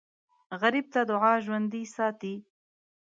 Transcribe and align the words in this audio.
غریب 0.61 0.85
ته 0.93 0.99
دعا 1.09 1.33
ژوندي 1.45 1.83
ساتي 1.95 2.35